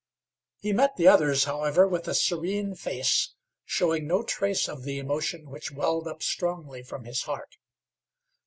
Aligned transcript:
He 0.57 0.73
met 0.73 0.95
the 0.95 1.07
others, 1.07 1.43
however, 1.43 1.87
with 1.87 2.07
a 2.07 2.15
serene 2.15 2.73
face, 2.73 3.35
showing 3.65 4.07
no 4.07 4.23
trace 4.23 4.67
of 4.67 4.81
the 4.81 4.97
emotion 4.97 5.47
which 5.51 5.71
welled 5.71 6.07
up 6.07 6.23
strongly 6.23 6.81
from 6.81 7.05
his 7.05 7.21
heart. 7.21 7.57